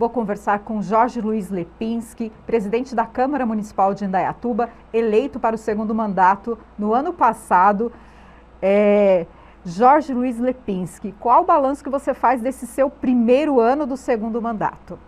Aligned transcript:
Vou 0.00 0.08
conversar 0.08 0.60
com 0.60 0.80
Jorge 0.80 1.20
Luiz 1.20 1.50
Lepinski, 1.50 2.32
presidente 2.46 2.94
da 2.94 3.04
Câmara 3.04 3.44
Municipal 3.44 3.92
de 3.92 4.06
Indaiatuba, 4.06 4.70
eleito 4.94 5.38
para 5.38 5.54
o 5.54 5.58
segundo 5.58 5.94
mandato 5.94 6.56
no 6.78 6.94
ano 6.94 7.12
passado. 7.12 7.92
É, 8.62 9.26
Jorge 9.62 10.14
Luiz 10.14 10.38
Lepinski, 10.38 11.14
qual 11.20 11.42
o 11.42 11.44
balanço 11.44 11.84
que 11.84 11.90
você 11.90 12.14
faz 12.14 12.40
desse 12.40 12.66
seu 12.66 12.88
primeiro 12.88 13.60
ano 13.60 13.84
do 13.84 13.94
segundo 13.94 14.40
mandato? 14.40 14.98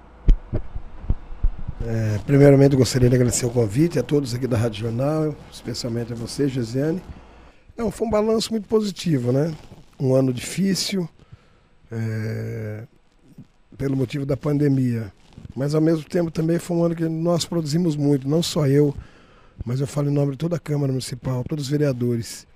É, 1.80 2.18
primeiramente, 2.26 2.76
gostaria 2.76 3.08
de 3.08 3.14
agradecer 3.14 3.46
o 3.46 3.50
convite 3.50 3.98
a 3.98 4.02
todos 4.02 4.34
aqui 4.34 4.46
da 4.46 4.58
Rádio 4.58 4.80
Jornal, 4.80 5.34
especialmente 5.50 6.12
a 6.12 6.16
você, 6.16 6.46
Gesiane. 6.48 7.02
Não, 7.74 7.90
foi 7.90 8.06
um 8.06 8.10
balanço 8.10 8.50
muito 8.50 8.68
positivo, 8.68 9.32
né? 9.32 9.54
Um 9.98 10.14
ano 10.14 10.34
difícil, 10.34 11.08
é, 11.90 12.84
pelo 13.82 13.96
motivo 13.96 14.24
da 14.24 14.36
pandemia. 14.36 15.12
Mas 15.56 15.74
ao 15.74 15.80
mesmo 15.80 16.04
tempo 16.04 16.30
também 16.30 16.56
foi 16.56 16.76
um 16.76 16.84
ano 16.84 16.94
que 16.94 17.08
nós 17.08 17.44
produzimos 17.44 17.96
muito, 17.96 18.28
não 18.28 18.40
só 18.40 18.64
eu, 18.64 18.94
mas 19.66 19.80
eu 19.80 19.88
falo 19.88 20.08
em 20.08 20.12
nome 20.12 20.30
de 20.32 20.38
toda 20.38 20.54
a 20.54 20.58
Câmara 20.60 20.92
Municipal, 20.92 21.42
todos 21.42 21.64
os 21.64 21.70
vereadores. 21.70 22.46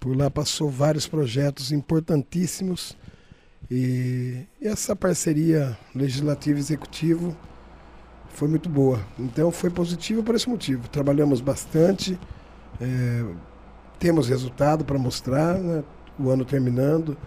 Por 0.00 0.16
lá 0.16 0.30
passou 0.30 0.70
vários 0.70 1.06
projetos 1.06 1.70
importantíssimos 1.70 2.96
e, 3.70 4.46
essa 4.62 4.96
parceria 4.96 5.76
legislativo 5.94 6.58
executivo 6.58 7.36
foi 8.30 8.48
muito 8.48 8.70
boa. 8.70 9.04
Então 9.18 9.50
foi 9.50 9.68
positivo 9.68 10.22
por 10.22 10.34
esse 10.34 10.48
motivo. 10.48 10.88
Trabalhamos 10.88 11.42
bastante, 11.42 12.18
é, 12.80 13.24
temos 13.98 14.30
resultado 14.30 14.82
para 14.82 14.98
mostrar, 14.98 15.58
né? 15.58 15.84
o 16.18 16.30
ano 16.30 16.42
terminando, 16.42 17.18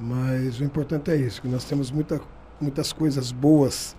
mas 0.00 0.58
o 0.58 0.64
importante 0.64 1.12
é 1.12 1.16
isso, 1.16 1.40
que 1.40 1.46
nós 1.46 1.64
temos 1.64 1.92
muita 1.92 2.20
muitas 2.62 2.92
coisas 2.92 3.32
boas 3.32 3.96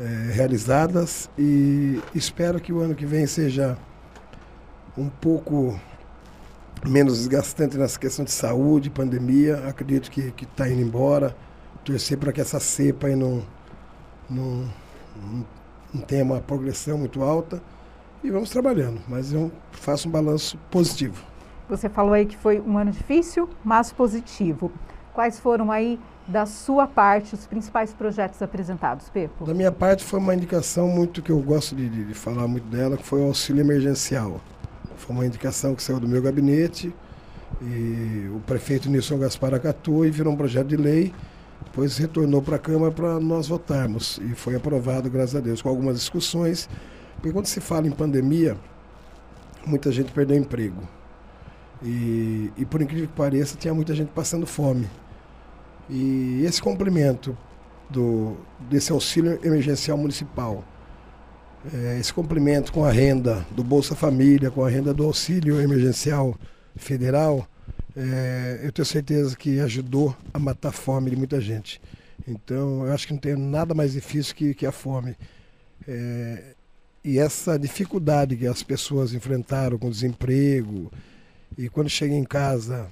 é, 0.00 0.32
realizadas 0.32 1.30
e 1.38 2.00
espero 2.14 2.60
que 2.60 2.72
o 2.72 2.80
ano 2.80 2.94
que 2.94 3.06
vem 3.06 3.26
seja 3.26 3.78
um 4.96 5.08
pouco 5.08 5.78
menos 6.86 7.18
desgastante 7.18 7.76
nessa 7.76 7.98
questão 7.98 8.24
de 8.24 8.30
saúde, 8.30 8.90
pandemia. 8.90 9.68
Acredito 9.68 10.10
que 10.10 10.32
está 10.42 10.68
indo 10.68 10.80
embora. 10.80 11.36
Torcer 11.84 12.16
para 12.16 12.32
que 12.32 12.40
essa 12.40 12.58
cepa 12.58 13.08
aí 13.08 13.16
não, 13.16 13.42
não, 14.28 14.68
não 15.92 16.00
tenha 16.00 16.24
uma 16.24 16.40
progressão 16.40 16.98
muito 16.98 17.22
alta. 17.22 17.62
E 18.22 18.30
vamos 18.30 18.48
trabalhando, 18.48 19.02
mas 19.06 19.32
eu 19.32 19.52
faço 19.72 20.08
um 20.08 20.10
balanço 20.10 20.56
positivo. 20.70 21.22
Você 21.68 21.90
falou 21.90 22.14
aí 22.14 22.24
que 22.24 22.36
foi 22.36 22.58
um 22.58 22.78
ano 22.78 22.90
difícil, 22.90 23.48
mas 23.62 23.92
positivo. 23.92 24.72
Quais 25.12 25.38
foram 25.38 25.70
aí 25.70 26.00
da 26.26 26.46
sua 26.46 26.86
parte, 26.86 27.34
os 27.34 27.46
principais 27.46 27.92
projetos 27.92 28.40
apresentados, 28.40 29.08
Pepo? 29.10 29.44
Da 29.44 29.52
minha 29.52 29.70
parte 29.70 30.02
foi 30.02 30.18
uma 30.18 30.34
indicação 30.34 30.88
muito 30.88 31.20
que 31.22 31.30
eu 31.30 31.38
gosto 31.40 31.74
de, 31.74 31.88
de, 31.88 32.14
falar 32.14 32.48
muito 32.48 32.66
dela, 32.68 32.96
que 32.96 33.04
foi 33.04 33.20
o 33.20 33.26
auxílio 33.26 33.60
emergencial. 33.60 34.40
Foi 34.96 35.14
uma 35.14 35.26
indicação 35.26 35.74
que 35.74 35.82
saiu 35.82 36.00
do 36.00 36.08
meu 36.08 36.22
gabinete 36.22 36.94
e 37.60 38.30
o 38.34 38.40
prefeito 38.40 38.88
Nilson 38.88 39.18
Gaspar 39.18 39.52
acatou 39.54 40.06
e 40.06 40.10
virou 40.10 40.32
um 40.32 40.36
projeto 40.36 40.68
de 40.68 40.76
lei, 40.76 41.12
depois 41.64 41.98
retornou 41.98 42.40
para 42.40 42.56
a 42.56 42.58
Câmara 42.58 42.90
para 42.90 43.20
nós 43.20 43.46
votarmos 43.46 44.18
e 44.22 44.34
foi 44.34 44.54
aprovado, 44.54 45.10
graças 45.10 45.36
a 45.36 45.40
Deus, 45.40 45.60
com 45.60 45.68
algumas 45.68 45.98
discussões, 45.98 46.68
porque 47.16 47.32
quando 47.32 47.46
se 47.46 47.60
fala 47.60 47.86
em 47.86 47.90
pandemia, 47.90 48.56
muita 49.66 49.92
gente 49.92 50.10
perdeu 50.10 50.36
emprego. 50.36 50.82
E, 51.82 52.50
e 52.56 52.64
por 52.64 52.80
incrível 52.80 53.06
que 53.06 53.12
pareça, 53.12 53.56
tinha 53.58 53.74
muita 53.74 53.94
gente 53.94 54.08
passando 54.08 54.46
fome. 54.46 54.88
E 55.88 56.42
esse 56.44 56.62
complemento 56.62 57.36
do, 57.90 58.36
desse 58.70 58.92
auxílio 58.92 59.38
emergencial 59.44 59.96
municipal, 59.96 60.64
é, 61.72 61.98
esse 61.98 62.12
complemento 62.12 62.72
com 62.72 62.84
a 62.84 62.90
renda 62.90 63.46
do 63.50 63.62
Bolsa 63.62 63.94
Família, 63.94 64.50
com 64.50 64.64
a 64.64 64.68
renda 64.68 64.92
do 64.92 65.04
auxílio 65.04 65.60
emergencial 65.60 66.34
federal, 66.76 67.46
é, 67.96 68.60
eu 68.62 68.72
tenho 68.72 68.84
certeza 68.84 69.36
que 69.36 69.60
ajudou 69.60 70.16
a 70.32 70.38
matar 70.38 70.70
a 70.70 70.72
fome 70.72 71.10
de 71.10 71.16
muita 71.16 71.40
gente. 71.40 71.80
Então, 72.26 72.86
eu 72.86 72.92
acho 72.92 73.06
que 73.06 73.12
não 73.12 73.20
tem 73.20 73.36
nada 73.36 73.74
mais 73.74 73.92
difícil 73.92 74.34
que, 74.34 74.54
que 74.54 74.66
a 74.66 74.72
fome. 74.72 75.16
É, 75.86 76.54
e 77.04 77.18
essa 77.18 77.58
dificuldade 77.58 78.36
que 78.36 78.46
as 78.46 78.62
pessoas 78.62 79.12
enfrentaram 79.12 79.78
com 79.78 79.90
desemprego, 79.90 80.90
e 81.56 81.68
quando 81.68 81.88
chega 81.88 82.14
em 82.14 82.24
casa 82.24 82.90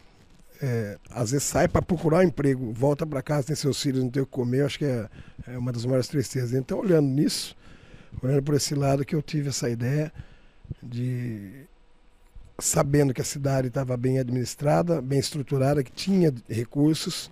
é, 0.63 0.97
às 1.11 1.33
vezes 1.33 1.49
sai 1.49 1.67
para 1.67 1.83
procurar 1.83 2.19
um 2.19 2.23
emprego, 2.23 2.73
volta 2.73 3.05
para 3.05 3.21
casa, 3.21 3.49
tem 3.49 3.57
seus 3.57 3.83
filhos, 3.83 4.01
não 4.01 4.09
tem 4.09 4.23
o 4.23 4.27
que 4.27 4.31
comer, 4.31 4.65
acho 4.65 4.79
que 4.79 4.85
é, 4.85 5.09
é, 5.49 5.59
uma 5.59 5.73
das 5.73 5.85
maiores 5.85 6.07
tristezas. 6.07 6.53
Então, 6.53 6.79
olhando 6.79 7.09
nisso, 7.09 7.57
olhando 8.23 8.43
por 8.45 8.55
esse 8.55 8.73
lado, 8.77 9.05
que 9.05 9.13
eu 9.13 9.21
tive 9.21 9.49
essa 9.49 9.69
ideia 9.69 10.13
de, 10.81 11.65
sabendo 12.61 13.13
que 13.13 13.21
a 13.21 13.25
cidade 13.25 13.67
estava 13.67 13.97
bem 13.97 14.21
administrada, 14.21 15.03
bem 15.03 15.19
estruturada, 15.19 15.83
que 15.83 15.91
tinha 15.91 16.33
recursos, 16.49 17.29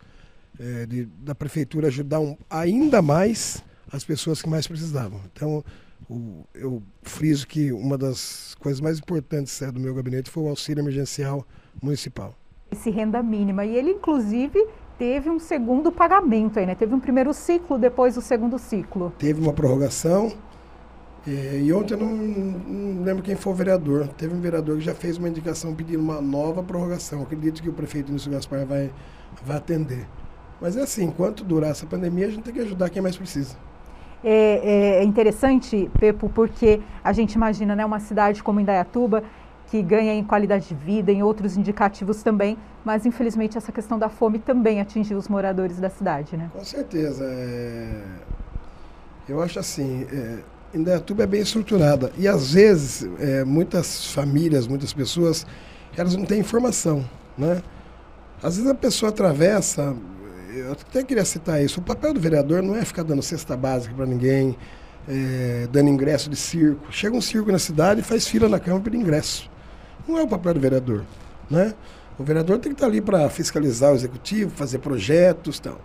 é, 0.58 0.84
de, 0.84 1.04
da 1.04 1.34
prefeitura 1.34 1.86
ajudar 1.86 2.18
um, 2.18 2.36
ainda 2.50 3.00
mais 3.00 3.62
as 3.92 4.02
pessoas 4.02 4.42
que 4.42 4.48
mais 4.48 4.66
precisavam. 4.66 5.20
Então, 5.32 5.64
o, 6.08 6.44
eu 6.52 6.82
friso 7.02 7.46
que 7.46 7.70
uma 7.70 7.96
das 7.96 8.56
coisas 8.58 8.80
mais 8.80 8.98
importantes 8.98 9.62
é, 9.62 9.70
do 9.70 9.78
meu 9.78 9.94
gabinete 9.94 10.28
foi 10.28 10.42
o 10.42 10.48
auxílio 10.48 10.82
emergencial 10.82 11.46
municipal 11.80 12.36
esse 12.70 12.90
renda 12.90 13.22
mínima. 13.22 13.64
E 13.64 13.76
ele, 13.76 13.92
inclusive, 13.92 14.66
teve 14.98 15.30
um 15.30 15.38
segundo 15.38 15.90
pagamento 15.90 16.58
aí, 16.58 16.66
né? 16.66 16.74
Teve 16.74 16.94
um 16.94 17.00
primeiro 17.00 17.32
ciclo, 17.32 17.78
depois 17.78 18.16
o 18.16 18.20
segundo 18.20 18.58
ciclo. 18.58 19.12
Teve 19.18 19.40
uma 19.40 19.52
prorrogação. 19.52 20.32
E, 21.26 21.64
e 21.64 21.72
ontem 21.72 21.94
eu 21.94 21.98
não, 21.98 22.08
não, 22.12 23.02
lembro 23.02 23.22
quem 23.22 23.34
foi 23.34 23.52
o 23.52 23.56
vereador. 23.56 24.08
Teve 24.08 24.34
um 24.34 24.40
vereador 24.40 24.76
que 24.76 24.82
já 24.82 24.94
fez 24.94 25.18
uma 25.18 25.28
indicação 25.28 25.74
pedindo 25.74 26.00
uma 26.00 26.20
nova 26.20 26.62
prorrogação. 26.62 27.22
Acredito 27.22 27.62
que 27.62 27.68
o 27.68 27.72
prefeito 27.72 28.12
Nício 28.12 28.30
Gaspar 28.30 28.64
vai, 28.64 28.90
vai 29.44 29.56
atender. 29.56 30.06
Mas 30.60 30.76
é 30.76 30.82
assim, 30.82 31.04
enquanto 31.04 31.42
durar 31.42 31.70
essa 31.70 31.86
pandemia, 31.86 32.26
a 32.26 32.30
gente 32.30 32.42
tem 32.42 32.52
que 32.52 32.60
ajudar 32.60 32.90
quem 32.90 33.00
mais 33.00 33.16
precisa. 33.16 33.56
É, 34.22 34.98
é 35.00 35.04
interessante, 35.04 35.90
Pepo, 35.98 36.28
porque 36.28 36.80
a 37.02 37.12
gente 37.12 37.32
imagina 37.32 37.74
né, 37.74 37.84
uma 37.86 38.00
cidade 38.00 38.42
como 38.42 38.60
Indaiatuba, 38.60 39.24
que 39.70 39.80
ganha 39.82 40.12
em 40.12 40.24
qualidade 40.24 40.66
de 40.68 40.74
vida, 40.74 41.12
em 41.12 41.22
outros 41.22 41.56
indicativos 41.56 42.22
também, 42.22 42.58
mas 42.84 43.06
infelizmente 43.06 43.56
essa 43.56 43.70
questão 43.70 43.98
da 43.98 44.08
fome 44.08 44.40
também 44.40 44.80
atingiu 44.80 45.16
os 45.16 45.28
moradores 45.28 45.78
da 45.78 45.88
cidade, 45.88 46.36
né? 46.36 46.50
Com 46.52 46.64
certeza. 46.64 47.24
É... 47.24 48.02
Eu 49.28 49.40
acho 49.40 49.60
assim, 49.60 50.06
é... 50.12 50.38
Indaiatuba 50.72 51.24
é 51.24 51.26
bem 51.26 51.40
estruturada 51.40 52.12
e 52.16 52.28
às 52.28 52.54
vezes 52.54 53.08
é, 53.18 53.44
muitas 53.44 54.12
famílias, 54.12 54.68
muitas 54.68 54.92
pessoas, 54.92 55.44
elas 55.96 56.14
não 56.14 56.24
têm 56.24 56.38
informação, 56.38 57.04
né? 57.36 57.60
Às 58.40 58.56
vezes 58.56 58.70
a 58.70 58.74
pessoa 58.74 59.10
atravessa, 59.10 59.96
eu 60.54 60.72
até 60.72 61.02
queria 61.02 61.24
citar 61.24 61.60
isso, 61.62 61.80
o 61.80 61.82
papel 61.82 62.14
do 62.14 62.20
vereador 62.20 62.62
não 62.62 62.76
é 62.76 62.84
ficar 62.84 63.02
dando 63.02 63.20
cesta 63.20 63.56
básica 63.56 63.92
para 63.94 64.06
ninguém, 64.06 64.56
é, 65.08 65.66
dando 65.72 65.88
ingresso 65.88 66.30
de 66.30 66.36
circo. 66.36 66.86
Chega 66.92 67.16
um 67.16 67.20
circo 67.20 67.50
na 67.50 67.58
cidade 67.58 68.00
e 68.00 68.04
faz 68.04 68.28
fila 68.28 68.48
na 68.48 68.60
Câmara 68.60 68.84
pedir 68.84 68.96
ingresso. 68.96 69.50
Não 70.10 70.18
é 70.18 70.22
o 70.22 70.28
papel 70.28 70.54
do 70.54 70.60
vereador. 70.60 71.04
Né? 71.48 71.72
O 72.18 72.24
vereador 72.24 72.58
tem 72.58 72.72
que 72.72 72.76
estar 72.76 72.86
ali 72.86 73.00
para 73.00 73.30
fiscalizar 73.30 73.92
o 73.92 73.94
executivo, 73.94 74.50
fazer 74.50 74.78
projetos 74.78 75.58
e 75.58 75.62
tal. 75.62 75.80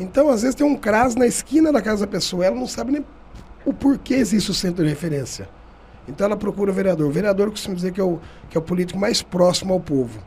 Então, 0.00 0.30
às 0.30 0.40
vezes, 0.42 0.54
tem 0.54 0.66
um 0.66 0.76
CRAS 0.76 1.14
na 1.14 1.26
esquina 1.26 1.70
da 1.70 1.82
casa 1.82 2.06
da 2.06 2.10
pessoa, 2.10 2.44
ela 2.44 2.56
não 2.56 2.66
sabe 2.66 2.92
nem 2.92 3.04
o 3.64 3.72
porquê 3.72 4.14
existe 4.14 4.50
o 4.50 4.54
centro 4.54 4.82
de 4.82 4.88
referência. 4.88 5.48
Então, 6.08 6.24
ela 6.24 6.36
procura 6.36 6.70
o 6.70 6.74
vereador. 6.74 7.06
O 7.06 7.10
vereador 7.10 7.50
costuma 7.50 7.74
dizer 7.74 7.92
que 7.92 8.00
é 8.00 8.04
o, 8.04 8.18
que 8.48 8.56
é 8.56 8.60
o 8.60 8.62
político 8.62 8.98
mais 8.98 9.20
próximo 9.20 9.74
ao 9.74 9.80
povo. 9.80 10.20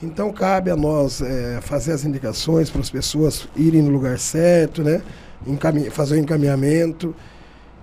Então, 0.00 0.32
cabe 0.32 0.70
a 0.70 0.76
nós 0.76 1.20
é, 1.20 1.60
fazer 1.60 1.92
as 1.92 2.04
indicações 2.04 2.70
para 2.70 2.80
as 2.80 2.90
pessoas 2.90 3.48
irem 3.56 3.82
no 3.82 3.90
lugar 3.90 4.18
certo, 4.18 4.84
né? 4.84 5.02
fazer 5.90 6.14
o 6.14 6.18
encaminhamento. 6.18 7.14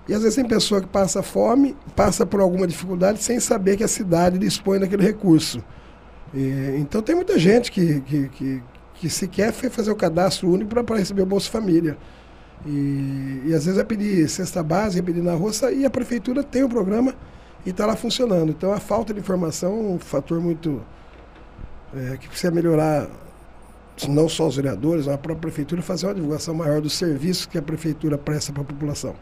E 0.08 0.14
às 0.14 0.22
vezes 0.22 0.36
tem 0.36 0.44
pessoa 0.44 0.80
que 0.80 0.86
passa 0.86 1.22
fome, 1.22 1.76
passa 1.96 2.24
por 2.24 2.40
alguma 2.40 2.66
dificuldade 2.66 3.22
sem 3.22 3.40
saber 3.40 3.76
que 3.76 3.84
a 3.84 3.88
cidade 3.88 4.38
dispõe 4.38 4.78
daquele 4.78 5.02
recurso. 5.02 5.62
E, 6.32 6.76
então 6.78 7.02
tem 7.02 7.14
muita 7.14 7.38
gente 7.38 7.72
que, 7.72 8.00
que, 8.02 8.28
que, 8.28 8.62
que 8.94 9.10
sequer 9.10 9.52
foi 9.52 9.68
fazer 9.68 9.90
o 9.90 9.96
cadastro 9.96 10.50
único 10.50 10.84
para 10.84 10.96
receber 10.96 11.22
o 11.22 11.26
Bolsa 11.26 11.50
Família. 11.50 11.96
E, 12.64 13.42
e 13.46 13.54
às 13.54 13.64
vezes 13.64 13.74
vai 13.74 13.84
pedir 13.84 14.28
cesta 14.28 14.62
básica, 14.62 15.02
vai 15.02 15.12
pedir 15.12 15.24
na 15.24 15.34
roça, 15.34 15.72
e 15.72 15.84
a 15.84 15.90
prefeitura 15.90 16.42
tem 16.42 16.62
o 16.62 16.68
programa 16.68 17.14
e 17.64 17.70
está 17.70 17.84
lá 17.84 17.96
funcionando. 17.96 18.50
Então 18.50 18.72
a 18.72 18.78
falta 18.78 19.12
de 19.12 19.20
informação 19.20 19.72
é 19.72 19.82
um 19.94 19.98
fator 19.98 20.40
muito 20.40 20.82
é, 21.94 22.16
que 22.16 22.28
precisa 22.28 22.52
melhorar 22.52 23.08
não 24.08 24.28
só 24.28 24.46
os 24.46 24.56
vereadores, 24.56 25.06
mas 25.06 25.14
a 25.14 25.18
própria 25.18 25.42
prefeitura 25.42 25.82
fazer 25.82 26.06
uma 26.06 26.14
divulgação 26.14 26.54
maior 26.54 26.80
dos 26.80 26.92
serviços 26.92 27.46
que 27.46 27.58
a 27.58 27.62
prefeitura 27.62 28.16
presta 28.16 28.52
para 28.52 28.62
a 28.62 28.64
população. 28.64 29.14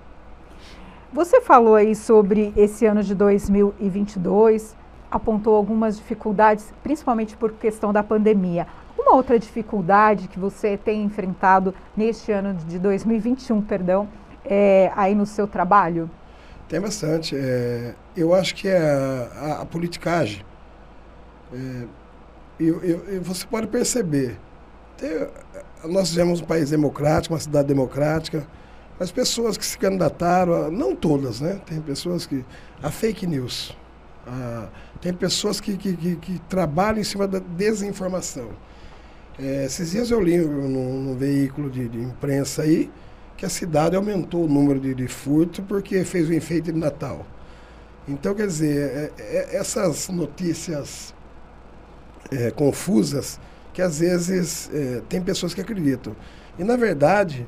Você 1.15 1.41
falou 1.41 1.77
aí 1.77 1.95
sobre 1.95 2.53
esse 2.57 2.85
ano 2.87 3.01
de 3.01 3.15
2022, 3.15 4.75
apontou 5.09 5.55
algumas 5.55 5.97
dificuldades, 5.97 6.75
principalmente 6.83 7.37
por 7.37 7.53
questão 7.53 7.93
da 7.93 8.03
pandemia. 8.03 8.67
Uma 8.99 9.15
outra 9.15 9.39
dificuldade 9.39 10.27
que 10.27 10.41
você 10.41 10.77
tem 10.77 11.05
enfrentado 11.05 11.73
neste 11.97 12.33
ano 12.33 12.53
de 12.55 12.81
2021, 12.81 13.63
perdão, 13.63 14.09
é, 14.45 14.91
aí 14.97 15.15
no 15.15 15.25
seu 15.25 15.47
trabalho? 15.47 16.11
Tem 16.69 16.81
bastante. 16.81 17.37
É, 17.37 17.95
eu 18.17 18.35
acho 18.35 18.53
que 18.57 18.67
é 18.67 18.77
a, 18.77 19.29
a, 19.41 19.63
a 19.63 19.67
politicagem. 19.67 20.45
É, 21.53 21.85
eu, 22.59 22.83
eu, 22.83 23.23
você 23.23 23.47
pode 23.47 23.69
perceber. 23.69 24.37
Tem, 24.97 25.29
nós 25.85 26.11
vivemos 26.11 26.41
um 26.41 26.45
país 26.45 26.71
democrático, 26.71 27.35
uma 27.35 27.41
cidade 27.41 27.69
democrática, 27.69 28.45
mas 28.99 29.11
pessoas 29.11 29.57
que 29.57 29.67
se 29.67 29.77
candidataram, 29.77 30.71
não 30.71 30.95
todas, 30.95 31.41
né? 31.41 31.61
Tem 31.67 31.81
pessoas 31.81 32.27
que. 32.27 32.45
A 32.83 32.91
fake 32.91 33.27
news. 33.27 33.77
A, 34.27 34.69
tem 35.01 35.13
pessoas 35.13 35.61
que, 35.61 35.77
que, 35.77 35.97
que, 35.97 36.17
que, 36.17 36.39
trabalham 36.49 37.01
em 37.01 37.05
cima 37.05 37.27
da 37.27 37.39
desinformação. 37.39 38.51
É, 39.39 39.65
esses 39.65 39.91
dias 39.91 40.11
eu 40.11 40.21
li 40.21 40.39
num, 40.39 41.17
veículo 41.17 41.69
de, 41.69 41.89
de, 41.89 41.99
imprensa 41.99 42.63
aí 42.63 42.91
que 43.37 43.45
a 43.45 43.49
cidade 43.49 43.97
aumentou 43.97 44.45
o 44.45 44.49
número 44.49 44.79
de, 44.79 44.95
de 44.95 45.09
furto 45.09 45.61
porque 45.63 46.05
fez 46.05 46.29
o 46.29 46.33
enfeite 46.33 46.71
de 46.71 46.79
Natal. 46.79 47.27
Então, 48.07 48.35
quer 48.35 48.47
dizer, 48.47 49.13
é, 49.19 49.23
é, 49.23 49.57
essas 49.57 50.09
notícias 50.09 51.13
é, 52.31 52.51
confusas 52.51 53.41
que 53.73 53.83
às 53.83 53.99
vezes 53.99 54.71
é, 54.73 55.03
tem 55.09 55.21
pessoas 55.21 55.53
que 55.53 55.61
acreditam. 55.61 56.15
E 56.59 56.63
na 56.63 56.77
verdade, 56.77 57.47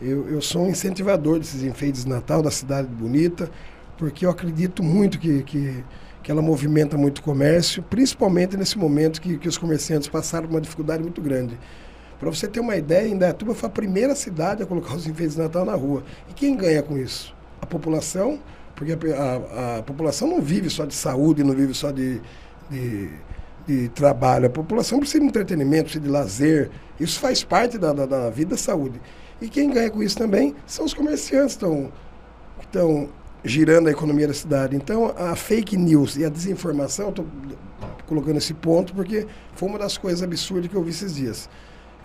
eu, 0.00 0.28
eu 0.28 0.40
sou 0.40 0.62
um 0.62 0.68
incentivador 0.70 1.38
desses 1.38 1.62
enfeites 1.62 2.04
de 2.04 2.10
Natal, 2.10 2.42
da 2.42 2.50
cidade 2.50 2.88
bonita, 2.88 3.50
porque 3.96 4.26
eu 4.26 4.30
acredito 4.30 4.82
muito 4.82 5.18
que, 5.18 5.42
que, 5.42 5.84
que 6.22 6.30
ela 6.30 6.42
movimenta 6.42 6.96
muito 6.96 7.22
comércio, 7.22 7.82
principalmente 7.82 8.56
nesse 8.56 8.76
momento 8.76 9.20
que, 9.20 9.38
que 9.38 9.48
os 9.48 9.56
comerciantes 9.56 10.08
passaram 10.08 10.48
uma 10.48 10.60
dificuldade 10.60 11.02
muito 11.02 11.20
grande. 11.20 11.58
Para 12.18 12.30
você 12.30 12.46
ter 12.46 12.60
uma 12.60 12.76
ideia, 12.76 13.08
Indaiatuba 13.08 13.54
foi 13.54 13.68
a 13.68 13.72
primeira 13.72 14.14
cidade 14.14 14.62
a 14.62 14.66
colocar 14.66 14.94
os 14.94 15.06
enfeites 15.06 15.36
de 15.36 15.42
Natal 15.42 15.64
na 15.64 15.74
rua. 15.74 16.02
E 16.28 16.32
quem 16.32 16.56
ganha 16.56 16.82
com 16.82 16.96
isso? 16.96 17.34
A 17.60 17.66
população, 17.66 18.38
porque 18.74 18.92
a, 18.92 18.96
a, 18.96 19.78
a 19.78 19.82
população 19.82 20.28
não 20.28 20.40
vive 20.40 20.70
só 20.70 20.84
de 20.84 20.94
saúde, 20.94 21.44
não 21.44 21.54
vive 21.54 21.74
só 21.74 21.90
de, 21.90 22.20
de 22.70 23.10
de 23.66 23.88
trabalho. 23.88 24.46
A 24.46 24.50
população 24.50 24.98
precisa 24.98 25.20
de 25.20 25.26
entretenimento, 25.26 25.84
precisa 25.84 26.04
de 26.04 26.10
lazer. 26.10 26.70
Isso 26.98 27.18
faz 27.18 27.42
parte 27.42 27.78
da, 27.78 27.92
da, 27.92 28.06
da 28.06 28.30
vida 28.30 28.50
da 28.50 28.56
saúde. 28.56 29.00
E 29.44 29.48
quem 29.50 29.68
ganha 29.68 29.90
com 29.90 30.02
isso 30.02 30.16
também 30.16 30.56
são 30.66 30.86
os 30.86 30.94
comerciantes 30.94 31.54
que 31.54 32.64
estão 32.64 33.10
girando 33.44 33.88
a 33.88 33.90
economia 33.90 34.26
da 34.26 34.32
cidade. 34.32 34.74
Então, 34.74 35.14
a 35.18 35.36
fake 35.36 35.76
news 35.76 36.16
e 36.16 36.24
a 36.24 36.30
desinformação, 36.30 37.10
estou 37.10 37.26
colocando 38.06 38.38
esse 38.38 38.54
ponto 38.54 38.94
porque 38.94 39.26
foi 39.54 39.68
uma 39.68 39.78
das 39.78 39.98
coisas 39.98 40.22
absurdas 40.22 40.70
que 40.70 40.74
eu 40.74 40.82
vi 40.82 40.88
esses 40.88 41.14
dias. 41.14 41.50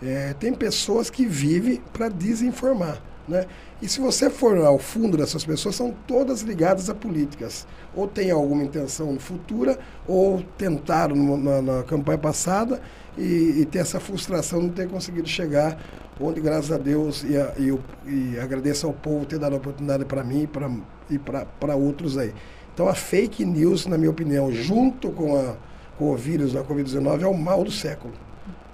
É, 0.03 0.33
tem 0.38 0.53
pessoas 0.53 1.09
que 1.09 1.25
vivem 1.25 1.81
para 1.94 2.09
desinformar. 2.09 3.01
Né? 3.25 3.45
E 3.81 3.88
se 3.88 4.01
você 4.01 4.30
for 4.30 4.57
ao 4.57 4.77
fundo 4.77 5.15
dessas 5.15 5.45
pessoas, 5.45 5.77
são 5.77 5.95
todas 6.06 6.42
ligadas 6.42 6.89
a 6.89 6.94
políticas. 6.94 7.65
Ou 7.95 8.06
tem 8.06 8.31
alguma 8.31 8.63
intenção 8.63 9.18
futura, 9.18 9.80
ou 10.06 10.44
tentaram 10.57 11.15
na, 11.38 11.62
na 11.62 11.83
campanha 11.83 12.18
passada 12.18 12.81
e, 13.18 13.62
e 13.62 13.65
ter 13.65 13.80
essa 13.80 13.97
frustração 13.97 14.59
de 14.59 14.65
não 14.65 14.74
ter 14.74 14.89
conseguido 14.89 15.30
chegar 15.30 15.80
onde, 16.19 16.42
graças 16.42 16.71
a 16.71 16.77
Deus, 16.77 17.24
e, 17.24 17.38
a, 17.38 17.54
e, 17.57 17.77
e 18.07 18.39
agradeço 18.39 18.88
ao 18.88 18.94
povo 18.94 19.25
ter 19.25 19.39
dado 19.39 19.54
a 19.54 19.57
oportunidade 19.57 20.06
para 20.06 20.24
mim 20.24 20.48
pra, 20.48 20.69
e 21.10 21.18
para 21.18 21.75
outros 21.75 22.18
aí. 22.18 22.33
Então, 22.74 22.88
a 22.88 22.94
fake 22.94 23.44
news, 23.45 23.86
na 23.86 23.98
minha 23.98 24.12
opinião, 24.12 24.51
junto 24.51 25.12
com, 25.12 25.36
a, 25.36 25.56
com 25.98 26.12
o 26.12 26.16
vírus 26.16 26.54
da 26.54 26.63
Covid-19, 26.63 27.21
é 27.21 27.27
o 27.27 27.33
mal 27.33 27.63
do 27.63 27.71
século. 27.71 28.13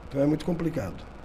Então, 0.07 0.21
é 0.21 0.25
muito 0.25 0.45
complicado 0.45 1.15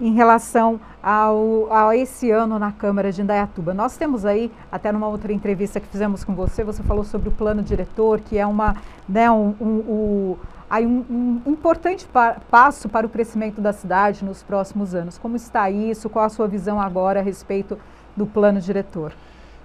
em 0.00 0.12
relação 0.12 0.78
ao, 1.02 1.72
a 1.72 1.96
esse 1.96 2.30
ano 2.30 2.58
na 2.58 2.72
Câmara 2.72 3.10
de 3.10 3.22
Indaiatuba. 3.22 3.72
Nós 3.72 3.96
temos 3.96 4.24
aí, 4.24 4.50
até 4.70 4.92
numa 4.92 5.08
outra 5.08 5.32
entrevista 5.32 5.80
que 5.80 5.86
fizemos 5.86 6.22
com 6.22 6.34
você, 6.34 6.62
você 6.62 6.82
falou 6.82 7.04
sobre 7.04 7.28
o 7.28 7.32
plano 7.32 7.62
diretor, 7.62 8.20
que 8.20 8.36
é 8.36 8.46
uma, 8.46 8.76
né, 9.08 9.30
um, 9.30 9.54
um, 9.60 9.66
um, 9.66 10.36
aí 10.68 10.86
um, 10.86 11.40
um 11.46 11.50
importante 11.50 12.06
pa 12.06 12.40
passo 12.50 12.88
para 12.88 13.06
o 13.06 13.10
crescimento 13.10 13.60
da 13.60 13.72
cidade 13.72 14.24
nos 14.24 14.42
próximos 14.42 14.94
anos. 14.94 15.18
Como 15.18 15.36
está 15.36 15.70
isso? 15.70 16.08
Qual 16.08 16.24
a 16.24 16.28
sua 16.28 16.48
visão 16.48 16.80
agora 16.80 17.20
a 17.20 17.22
respeito 17.22 17.78
do 18.16 18.26
plano 18.26 18.60
diretor? 18.60 19.12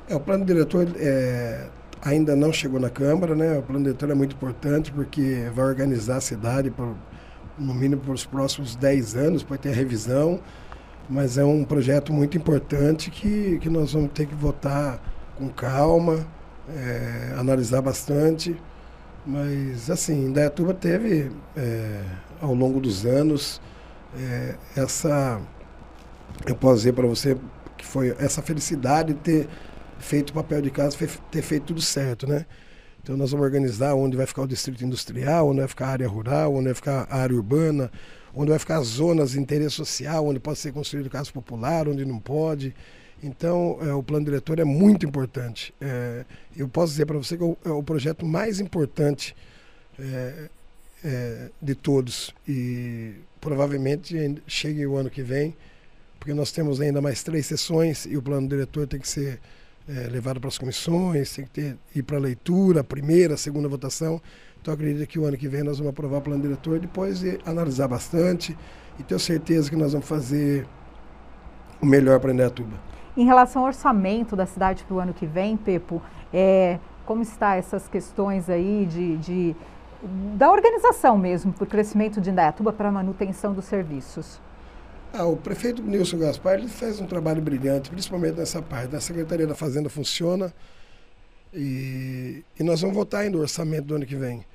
É, 0.08 0.16
o 0.16 0.20
plano 0.20 0.46
diretor 0.46 0.88
é, 0.98 1.68
ainda 2.04 2.36
não 2.36 2.52
chegou 2.52 2.80
na 2.80 2.90
Câmara, 2.90 3.36
né? 3.36 3.58
O 3.58 3.64
plano 3.64 3.84
diretor 3.84 4.10
é 4.10 4.14
muito 4.14 4.36
importante 4.36 4.92
porque 4.92 5.50
vai 5.54 5.66
organizar 5.66 6.18
a 6.18 6.22
cidade 6.22 6.70
para 6.70 6.88
no 7.58 7.74
mínimo 7.74 8.02
para 8.02 8.14
os 8.14 8.26
próximos 8.26 8.76
10 8.76 9.16
anos, 9.16 9.44
pode 9.44 9.62
ter 9.62 9.74
revisão, 9.74 10.40
mas 11.10 11.38
é 11.38 11.44
um 11.44 11.64
projeto 11.64 12.12
muito 12.12 12.38
importante 12.38 13.12
que, 13.12 13.60
que 13.60 13.70
nós 13.70 13.94
vamos 13.94 14.12
ter 14.14 14.26
que 14.26 14.36
votar 14.36 15.00
com 15.38 15.50
calma, 15.50 16.26
é, 16.70 17.36
analisar 17.38 17.82
bastante. 17.82 18.56
Mas, 19.26 19.90
assim, 19.90 20.26
Indaiatuba 20.26 20.74
teve, 20.74 21.32
é, 21.56 22.04
ao 22.42 22.54
longo 22.54 22.80
dos 22.80 23.06
anos, 23.06 23.62
é, 24.18 24.56
essa, 24.76 25.40
eu 26.46 26.56
posso 26.56 26.78
dizer 26.78 26.94
para 26.94 27.08
você 27.08 27.38
que 27.78 27.86
foi 27.86 28.16
essa 28.20 28.42
felicidade 28.42 29.14
de 29.14 29.20
ter 29.20 29.48
feito 30.00 30.32
o 30.32 30.34
papel 30.34 30.62
de 30.62 30.72
casa, 30.72 30.98
ter 31.30 31.42
feito 31.42 31.66
tudo 31.68 31.82
certo, 31.82 32.28
né? 32.28 32.46
Então 33.04 33.18
nós 33.18 33.32
vamos 33.32 33.46
organizar 33.46 33.96
onde 33.96 34.16
vai 34.16 34.26
ficar 34.26 34.44
o 34.44 34.48
distrito 34.48 34.84
industrial, 34.84 35.50
onde 35.50 35.60
vai 35.60 35.68
ficar 35.68 35.88
a 35.88 35.90
área 35.90 36.08
rural, 36.08 36.54
onde 36.54 36.66
vai 36.66 36.74
ficar 36.74 37.08
a 37.10 37.18
área 37.18 37.36
urbana, 37.36 37.92
onde 38.34 38.50
vai 38.50 38.60
ficar 38.60 38.78
as 38.78 38.88
zonas 38.88 39.32
de 39.32 39.40
interesse 39.40 39.76
social, 39.76 40.28
onde 40.28 40.40
pode 40.40 40.60
ser 40.60 40.72
construído 40.72 41.10
casa 41.10 41.32
popular, 41.32 41.88
onde 41.88 42.06
não 42.06 42.20
pode. 42.20 42.76
Então, 43.24 43.78
é, 43.82 43.94
o 43.94 44.02
plano 44.02 44.26
diretor 44.26 44.60
é 44.60 44.64
muito 44.64 45.06
importante. 45.06 45.74
É, 45.80 46.26
eu 46.58 46.68
posso 46.68 46.94
dizer 46.94 47.06
para 47.06 47.18
você 47.18 47.38
que 47.38 47.44
é 47.44 47.46
o, 47.46 47.58
é 47.66 47.70
o, 47.70 47.84
projeto 47.84 48.26
mais 48.26 48.60
importante 48.60 49.36
é, 50.00 50.50
é, 51.04 51.50
de 51.62 51.76
todos. 51.76 52.34
E 52.48 53.14
provavelmente 53.40 54.42
chegue 54.48 54.86
o 54.88 54.96
ano 54.96 55.10
que 55.10 55.22
vem, 55.22 55.56
porque 56.20 56.34
nós 56.34 56.52
temos 56.52 56.82
ainda 56.82 57.00
mais 57.00 57.22
três 57.22 57.46
sessões 57.46 58.06
e 58.06 58.18
o 58.18 58.22
plano 58.22 58.48
diretor 58.48 58.88
tem 58.88 59.00
que 59.00 59.08
ser 59.08 59.40
levado 60.10 60.40
para 60.40 60.48
as 60.48 60.58
comissões, 60.58 61.36
tem 61.36 61.44
que 61.44 61.52
ter, 61.52 61.78
ir 61.94 62.04
para 62.04 62.16
a 62.16 62.20
leitura, 62.20 62.84
primeira, 62.84 63.36
segunda 63.36 63.68
votação. 63.68 64.22
Então 64.62 64.74
acredito 64.74 65.06
que 65.08 65.20
o 65.20 65.26
ano 65.26 65.36
que 65.36 65.48
vem 65.48 65.64
nós 65.64 65.80
vamos 65.80 65.90
aprovar 65.92 66.20
o 66.20 66.22
plano 66.22 66.42
diretor, 66.42 66.80
depois 66.80 67.20
de 67.20 67.40
analisar 67.46 67.88
bastante 67.88 68.56
e 69.00 69.04
tenho 69.04 69.20
certeza 69.20 69.70
que 69.70 69.76
nós 69.76 69.92
vamos 69.92 70.08
fazer 70.08 70.66
o 71.82 71.86
melhor 71.86 72.20
para 72.20 72.32
Indaiatuba. 72.32 72.92
Em 73.16 73.26
relação 73.26 73.64
ao 73.64 73.68
orçamento 73.68 74.36
da 74.36 74.46
cidade 74.46 74.84
para 74.84 74.96
o 74.96 75.00
ano 75.00 75.14
que 75.14 75.26
vem, 75.26 75.58
Pepo, 75.58 76.02
é, 76.34 76.80
como 77.06 77.22
está 77.22 77.56
essas 77.56 77.88
questões 77.88 78.50
aí 78.50 78.86
de, 78.86 79.18
de 79.18 79.56
da 80.36 80.52
organização 80.52 81.18
mesmo, 81.18 81.54
para 81.54 81.64
o 81.64 81.68
crescimento 81.68 82.20
de 82.20 82.32
Indaiatuba, 82.32 82.74
para 82.74 82.90
a 82.90 82.92
manutenção 82.92 83.54
dos 83.54 83.66
serviços? 83.66 84.40
Ah, 85.14 85.26
o 85.26 85.36
prefeito 85.36 85.82
Nilson 85.82 86.18
Gaspar 86.18 86.56
ele 86.56 86.70
fez 86.70 87.00
um 87.00 87.06
trabalho 87.06 87.42
brilhante, 87.42 87.90
principalmente 87.90 88.38
nessa 88.38 88.62
parte. 88.62 88.96
A 88.96 89.02
Secretaria 89.02 89.46
da 89.46 89.54
Fazenda 89.54 89.90
funciona 89.90 90.54
e, 91.54 92.44
e 92.58 92.64
nós 92.64 92.82
vamos 92.82 92.96
votar 92.96 93.22
ainda 93.22 93.38
o 93.38 93.42
orçamento 93.42 93.86
do 93.86 93.96
ano 93.96 94.06
que 94.06 94.16
vem. 94.16 94.46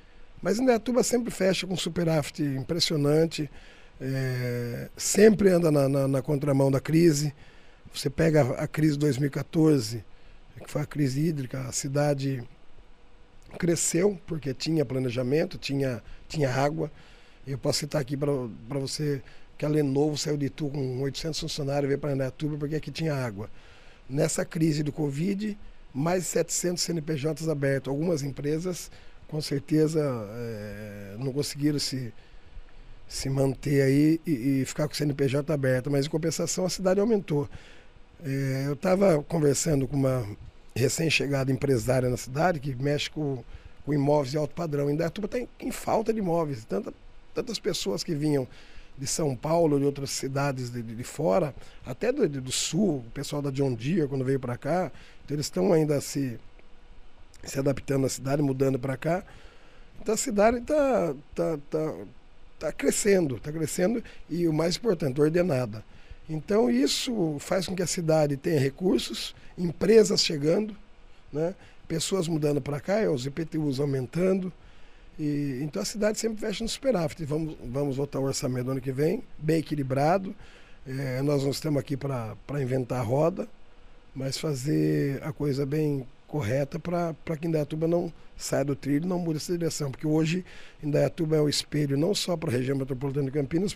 Mas 0.41 0.59
Indaiatuba 0.59 1.03
sempre 1.03 1.31
fecha 1.31 1.67
com 1.67 1.73
um 1.73 1.77
superávit 1.77 2.41
impressionante, 2.43 3.49
é, 4.01 4.89
sempre 4.97 5.49
anda 5.49 5.71
na, 5.71 5.87
na, 5.87 6.07
na, 6.07 6.21
contramão 6.21 6.71
da 6.71 6.79
crise. 6.79 7.33
Você 7.93 8.09
pega 8.09 8.41
a, 8.53 8.67
crise 8.67 8.93
de 8.93 8.99
2014, 8.99 10.03
que 10.63 10.69
foi 10.69 10.81
a 10.81 10.85
crise 10.85 11.21
hídrica, 11.21 11.61
a 11.61 11.71
cidade 11.71 12.43
cresceu 13.57 14.19
porque 14.27 14.53
tinha 14.53 14.85
planejamento, 14.85 15.57
tinha, 15.57 16.03
tinha 16.27 16.49
água. 16.51 16.91
Eu 17.45 17.57
posso 17.57 17.79
citar 17.79 18.01
aqui 18.01 18.17
para 18.17 18.79
você 18.79 19.21
que 19.57 19.65
a 19.65 19.69
Lenovo 19.69 20.17
saiu 20.17 20.37
de 20.37 20.47
Itu 20.47 20.69
com 20.69 21.01
800 21.01 21.39
funcionários 21.39 21.85
e 21.85 21.87
veio 21.87 21.99
para 21.99 22.13
Indaiatuba 22.13 22.57
porque 22.57 22.75
aqui 22.75 22.91
tinha 22.91 23.13
água. 23.15 23.49
Nessa 24.09 24.45
crise 24.45 24.83
do 24.83 24.91
Covid, 24.91 25.57
mais 25.93 26.23
de 26.23 26.29
700 26.29 26.83
CNPJs 26.83 27.49
abertos. 27.49 27.89
Algumas 27.89 28.21
empresas, 28.21 28.91
com 29.27 29.41
certeza, 29.41 30.01
é, 30.35 31.15
não 31.17 31.33
conseguiram 31.33 31.79
se, 31.79 32.13
se 33.07 33.29
manter 33.29 33.81
aí 33.81 34.21
e, 34.25 34.61
e, 34.61 34.65
ficar 34.65 34.87
com 34.87 34.93
o 34.93 34.97
CNPJ 34.97 35.51
aberto, 35.53 35.89
mas 35.89 36.05
em 36.05 36.09
compensação 36.09 36.65
a 36.65 36.69
cidade 36.69 36.99
aumentou. 36.99 37.47
É, 38.23 38.65
eu 38.67 38.73
estava 38.73 39.23
conversando 39.23 39.87
com 39.87 39.95
uma 39.95 40.27
recém-chegada 40.75 41.51
empresária 41.51 42.09
na 42.09 42.17
cidade 42.17 42.59
que 42.59 42.75
mexe 42.75 43.09
com, 43.09 43.43
com 43.85 43.93
imóveis 43.93 44.31
de 44.31 44.37
alto 44.37 44.53
padrão. 44.53 44.89
Indaiatuba 44.89 45.25
está 45.25 45.39
em, 45.39 45.47
em 45.59 45.71
falta 45.71 46.11
de 46.11 46.19
imóveis. 46.19 46.65
Tanta, 46.65 46.93
tantas 47.33 47.59
pessoas 47.59 48.03
que 48.03 48.13
vinham 48.13 48.47
de 48.97 49.05
São 49.05 49.35
Paulo, 49.35 49.79
de 49.79 49.85
outras 49.85 50.09
cidades 50.09 50.69
de, 50.71 50.81
de 50.81 51.03
fora, 51.03 51.53
até 51.85 52.11
do, 52.11 52.27
do, 52.27 52.51
sul, 52.51 53.03
o 53.07 53.11
pessoal 53.11 53.41
da 53.41 53.51
John 53.51 53.73
Deere, 53.73 54.07
quando 54.07 54.25
veio 54.25 54.39
para 54.39 54.57
cá, 54.57 54.91
então 55.23 55.35
eles 55.35 55.45
estão 55.45 55.71
ainda 55.71 56.01
se, 56.01 56.39
se 57.43 57.59
adaptando 57.59 58.07
à 58.07 58.09
cidade, 58.09 58.41
mudando 58.41 58.79
para 58.79 58.97
cá. 58.97 59.23
Então 60.01 60.15
a 60.15 60.17
cidade 60.17 60.57
está 60.57 61.13
tá, 61.35 61.59
tá, 61.69 61.93
tá 62.59 62.71
crescendo, 62.71 63.37
está 63.37 63.51
crescendo 63.51 64.03
e 64.29 64.47
o 64.47 64.53
mais 64.53 64.75
importante, 64.75 65.19
ordenada. 65.21 65.83
Então 66.29 66.69
isso 66.69 67.37
faz 67.39 67.67
com 67.67 67.75
que 67.75 67.81
a 67.81 67.87
cidade 67.87 68.35
tenha 68.35 68.59
recursos, 68.59 69.35
empresas 69.57 70.23
chegando, 70.23 70.75
né? 71.31 71.55
pessoas 71.87 72.27
mudando 72.27 72.61
para 72.61 72.79
cá, 72.79 73.09
os 73.09 73.25
IPTUs 73.25 73.79
aumentando. 73.79 74.51
E, 75.17 75.59
então 75.61 75.81
a 75.81 75.85
cidade 75.85 76.19
sempre 76.19 76.39
fecha 76.39 76.63
no 76.63 76.69
superávit. 76.69 77.23
Vamos, 77.25 77.55
vamos 77.63 77.95
votar 77.95 78.21
o 78.21 78.25
orçamento 78.25 78.69
ano 78.69 78.81
que 78.81 78.91
vem, 78.91 79.23
bem 79.37 79.59
equilibrado. 79.59 80.35
É, 80.85 81.21
nós 81.21 81.43
não 81.43 81.51
estamos 81.51 81.79
aqui 81.79 81.97
para 81.97 82.35
inventar 82.61 82.99
a 82.99 83.03
roda, 83.03 83.47
mas 84.13 84.37
fazer 84.37 85.21
a 85.23 85.31
coisa 85.31 85.65
bem 85.65 86.05
correta 86.27 86.77
para 86.77 87.37
que 87.39 87.47
Indaiatuba 87.47 87.87
não 87.87 88.11
saia 88.35 88.65
do 88.65 88.75
trilho, 88.75 89.07
não 89.07 89.17
mude 89.17 89.37
essa 89.37 89.51
direção. 89.53 89.89
Porque 89.89 90.05
hoje 90.05 90.45
Indaiatuba 90.83 91.37
é 91.37 91.41
um 91.41 91.49
espelho 91.49 91.97
não 91.97 92.13
só 92.13 92.35
para 92.35 92.49
a 92.49 92.53
região 92.53 92.77
metropolitana 92.77 93.25
de 93.25 93.31
Campinas, 93.31 93.75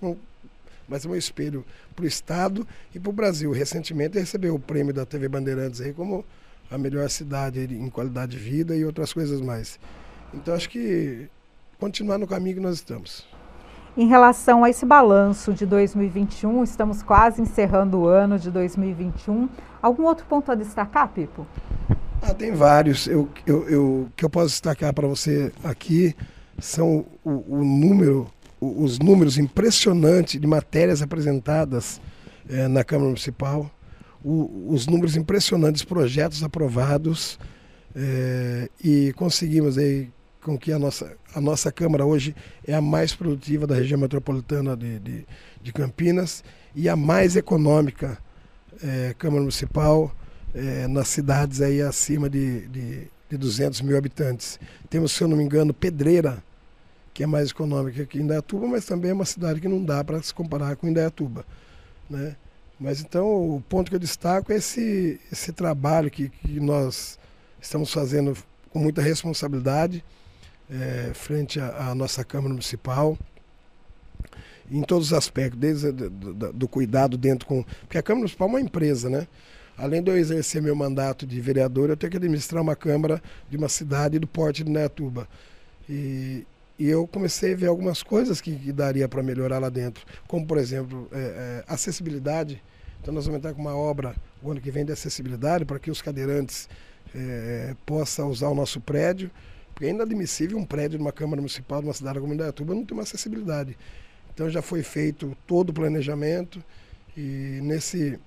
mas 0.88 1.06
é 1.06 1.10
um 1.10 1.16
espelho 1.16 1.66
para 1.96 2.04
o 2.04 2.08
Estado 2.08 2.68
e 2.94 3.00
para 3.00 3.10
o 3.10 3.14
Brasil. 3.14 3.52
Recentemente 3.52 4.20
recebeu 4.20 4.56
o 4.56 4.60
prêmio 4.60 4.94
da 4.94 5.06
TV 5.06 5.28
Bandeirantes 5.28 5.82
aí 5.82 5.94
como 5.94 6.26
a 6.70 6.78
melhor 6.78 7.10
cidade 7.10 7.62
em 7.62 7.90
qualidade 7.90 8.32
de 8.34 8.38
vida 8.38 8.76
e 8.76 8.86
outras 8.86 9.14
coisas 9.14 9.42
mais. 9.42 9.80
Então 10.34 10.54
acho 10.54 10.70
que 10.70 11.28
continuar 11.80 12.18
no 12.18 12.28
caminho 12.28 12.56
que 12.56 12.62
nós 12.62 12.76
estamos. 12.76 13.28
Em 13.98 14.08
relação 14.08 14.64
a 14.64 14.70
esse 14.70 14.86
balanço 14.86 15.54
de 15.54 15.66
2021, 15.66 16.64
estamos 16.64 17.04
quase 17.04 17.42
encerrando 17.42 18.00
o 18.00 18.08
ano 18.08 18.40
de 18.40 18.50
2021. 18.50 19.50
Algum 19.82 20.04
outro 20.04 20.26
ponto 20.26 20.50
a 20.50 20.56
destacar, 20.56 21.10
Pipo? 21.10 21.46
Ah, 22.22 22.34
tem 22.34 22.54
vários. 22.54 23.08
Eu, 23.08 23.28
eu, 23.48 23.68
eu 23.68 24.10
que 24.16 24.24
eu 24.24 24.30
posso 24.30 24.50
destacar 24.50 24.94
para 24.94 25.08
você 25.08 25.52
aqui 25.64 26.16
são 26.60 27.06
o, 27.24 27.60
o 27.60 27.64
número, 27.64 28.32
o, 28.60 28.84
os 28.84 29.00
números 29.00 29.38
impressionantes 29.40 30.40
de 30.40 30.46
matérias 30.46 31.02
apresentadas 31.02 32.00
eh, 32.48 32.68
na 32.68 32.84
Câmara 32.84 33.08
Municipal, 33.08 33.70
o, 34.24 34.68
os 34.70 34.86
números 34.86 35.16
impressionantes 35.16 35.84
projetos 35.84 36.44
aprovados 36.44 37.40
eh, 37.96 38.70
e 38.84 39.12
conseguimos 39.14 39.80
aí 39.80 40.10
com 40.44 40.58
que 40.58 40.72
a 40.72 40.78
nossa, 40.78 41.16
a 41.34 41.42
nossa 41.42 41.72
Câmara 41.72 42.06
hoje 42.06 42.36
é 42.68 42.74
a 42.74 42.82
mais 42.82 43.16
produtiva 43.16 43.66
da 43.66 43.76
região 43.76 44.00
metropolitana 44.00 44.78
de, 44.78 45.00
de, 45.00 45.26
de 45.62 45.74
Campinas 45.74 46.44
e 46.76 46.88
a 46.88 46.96
mais 46.96 47.36
econômica 47.36 48.18
é, 48.84 49.14
Câmara 49.18 49.42
Municipal 49.42 50.12
é, 50.54 50.88
nas 50.88 51.08
cidades 51.08 51.62
aí 51.62 51.82
acima 51.82 52.30
de, 52.30 52.68
de, 52.68 53.08
de 53.30 53.38
200 53.38 53.82
mil 53.82 53.98
habitantes. 53.98 54.60
Temos, 54.90 55.12
se 55.12 55.24
eu 55.24 55.28
não 55.28 55.38
me 55.38 55.44
engano, 55.44 55.74
Pedreira, 55.74 56.44
que 57.14 57.24
é 57.24 57.28
mais 57.28 57.52
econômica 57.52 58.06
que 58.06 58.20
Indaiatuba, 58.20 58.68
mas 58.68 58.86
também 58.86 59.12
é 59.12 59.14
uma 59.14 59.26
cidade 59.26 59.60
que 59.60 59.68
não 59.68 59.84
dá 59.84 60.04
para 60.04 60.22
se 60.22 60.34
comparar 60.34 60.76
com 60.76 60.88
Indaiatuba. 60.88 61.46
Né? 62.10 62.36
Mas 62.80 63.02
então 63.02 63.56
o 63.56 63.62
ponto 63.62 63.90
que 63.90 63.96
eu 63.96 64.00
destaco 64.00 64.52
é 64.52 64.56
esse, 64.56 65.20
esse 65.32 65.52
trabalho 65.52 66.10
que, 66.10 66.30
que 66.30 66.60
nós 66.60 67.20
estamos 67.62 67.94
fazendo 67.94 68.36
com 68.72 68.80
muita 68.80 69.02
responsabilidade 69.02 70.04
é, 70.72 71.12
frente 71.14 71.60
à, 71.60 71.94
nossa 71.94 72.24
Câmara 72.24 72.50
Municipal, 72.50 73.18
em 74.70 74.82
todos 74.84 75.08
os 75.08 75.14
aspectos, 75.14 75.60
desde 75.60 75.92
do, 75.92 76.10
do, 76.10 76.54
do, 76.54 76.68
cuidado 76.68 77.18
dentro 77.18 77.46
com. 77.46 77.64
Porque 77.82 77.98
a 77.98 78.02
Câmara 78.02 78.22
Municipal 78.22 78.48
é 78.48 78.52
uma 78.52 78.62
empresa, 78.62 79.10
né? 79.10 79.28
Além 79.82 80.04
de 80.04 80.12
eu 80.12 80.18
exercer 80.18 80.62
meu 80.62 80.76
mandato 80.76 81.26
de 81.26 81.42
vereador, 81.42 81.90
eu 81.90 81.98
tenho 81.98 82.12
que 82.12 82.18
administrar 82.18 82.62
uma 82.62 82.76
Câmara 82.76 83.20
de 83.50 83.58
uma 83.58 83.68
cidade 83.68 84.20
do 84.20 84.28
porte 84.28 84.64
de 84.64 84.70
Netuba. 84.70 85.28
E, 85.90 86.46
e 86.78 86.88
eu 86.88 87.08
comecei 87.08 87.54
a 87.54 87.56
ver 87.56 87.66
algumas 87.66 88.04
coisas 88.04 88.40
que, 88.40 88.56
que 88.56 88.72
daria 88.72 89.10
para 89.10 89.24
melhorar 89.24 89.58
lá 89.58 89.70
dentro, 89.70 90.06
como, 90.28 90.46
por 90.46 90.60
exemplo, 90.60 91.10
é, 91.12 91.18
é, 91.18 91.64
acessibilidade. 91.68 92.62
Então, 93.02 93.12
nós 93.12 93.26
vamos 93.26 93.40
entrar 93.40 93.56
com 93.56 93.62
uma 93.62 93.76
obra 93.76 94.16
o 94.44 94.52
ano 94.52 94.62
que 94.62 94.70
vem 94.70 94.86
de 94.86 94.92
acessibilidade 94.92 95.66
para 95.66 95.80
que 95.80 95.90
os 95.90 96.00
cadeirantes 96.00 96.70
é, 97.16 97.76
possam 97.84 98.30
usar 98.30 98.50
o 98.50 98.56
nosso 98.56 98.80
prédio. 98.80 99.32
Porque 99.74 99.88
é 99.88 99.90
inadmissível 99.90 100.60
um 100.60 100.66
prédio 100.66 101.00
de 101.00 101.04
uma 101.04 101.12
Câmara 101.12 101.42
Municipal 101.42 101.82
de 101.82 101.88
uma 101.88 101.94
cidade 101.96 102.20
como 102.20 102.32
Indaiatuba 102.32 102.76
não 102.76 102.86
ter 102.86 102.94
uma 102.94 103.02
acessibilidade. 103.02 103.76
Então 104.32 104.48
já 104.48 104.62
foi 104.62 104.84
feito 104.84 105.36
todo 105.48 105.72
o 105.72 105.74
planejamento 105.74 106.64
e 107.18 107.60
nesse, 107.64 108.20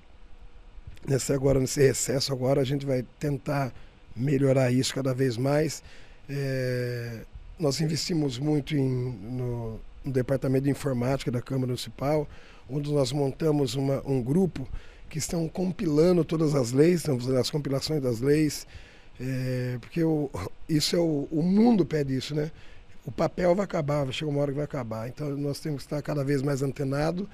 nesse 1.07 1.33
agora 1.33 1.61
nesse 1.61 1.81
recesso 1.81 2.33
agora 2.33 2.61
a 2.61 2.65
gente 2.65 2.87
vai 2.87 3.05
tentar 3.19 3.73
melhorar 4.17 4.71
isso 4.71 4.95
cada 4.95 5.13
vez 5.13 5.37
mais. 5.37 5.83
É, 6.29 7.21
nós 7.59 7.81
investimos 7.81 8.39
muito 8.39 8.77
em, 8.77 8.89
no, 8.89 9.81
no, 10.05 10.13
departamento 10.13 10.65
de 10.65 10.71
informática 10.71 11.31
da 11.31 11.43
Câmara 11.43 11.69
Municipal, 11.69 12.29
onde 12.69 12.93
nós 12.93 13.13
montamos 13.13 13.75
uma, 13.75 14.03
um 14.07 14.23
grupo 14.23 14.67
que 15.09 15.19
estão 15.19 15.49
compilando 15.49 16.25
todas 16.25 16.55
as 16.55 16.73
leis, 16.73 17.03
fazendo 17.03 17.39
as 17.39 17.51
compilações 17.51 18.03
das 18.03 18.21
leis, 18.21 18.67
é, 19.21 19.77
porque 19.81 20.03
o, 20.03 20.31
isso 20.69 20.97
é 20.97 20.99
o, 20.99 21.29
o 21.31 21.43
mundo 21.43 21.85
pede 21.85 22.17
isso, 22.17 22.35
né? 22.35 22.51
O 23.07 23.13
papel 23.13 23.55
vai 23.55 23.65
acabar, 23.65 24.05
vai 24.05 24.13
chegar 24.13 24.31
uma 24.31 24.41
hora 24.41 24.51
que 24.51 24.57
vai 24.57 24.65
acabar. 24.65 25.09
Então 25.09 25.37
nós 25.37 25.61
temos 25.61 25.83
que 25.83 25.87
estar 25.87 26.01
cada 26.01 26.25
vez 26.25 26.41
mais 26.41 26.63
antenado 26.63 27.29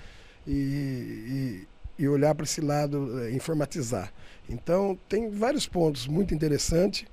e, 0.47 0.53
e, 0.53 1.69
e 2.00 2.09
olhar 2.09 2.35
para 2.35 2.45
esse 2.45 2.62
lado, 2.62 3.21
é, 3.21 3.30
informatizar. 3.30 4.11
Então 4.49 4.99
tem 5.07 5.30
vários 5.30 5.66
pontos 5.66 6.07
muito 6.07 6.35
interessantes, 6.35 7.04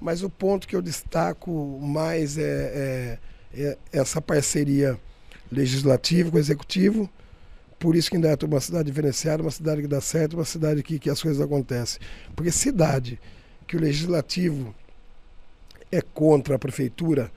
mas 0.00 0.22
o 0.22 0.30
ponto 0.30 0.68
que 0.68 0.76
eu 0.76 0.80
destaco 0.80 1.50
mais 1.82 2.38
é, 2.38 3.18
é, 3.52 3.60
é 3.60 3.78
essa 3.92 4.22
parceria 4.22 4.96
legislativa 5.50 6.30
com 6.30 6.36
o 6.36 6.40
executivo. 6.40 7.10
Por 7.80 7.96
isso 7.96 8.10
que 8.10 8.16
ainda 8.16 8.28
é 8.28 8.44
uma 8.44 8.60
cidade 8.60 8.88
diferenciada, 8.88 9.42
uma 9.42 9.50
cidade 9.50 9.82
que 9.82 9.88
dá 9.88 10.00
certo, 10.00 10.34
uma 10.34 10.44
cidade 10.44 10.82
que, 10.84 11.00
que 11.00 11.10
as 11.10 11.20
coisas 11.20 11.40
acontecem. 11.40 12.00
Porque 12.36 12.52
cidade 12.52 13.20
que 13.66 13.76
o 13.76 13.80
legislativo 13.80 14.72
é 15.90 16.00
contra 16.00 16.54
a 16.54 16.58
prefeitura 16.58 17.30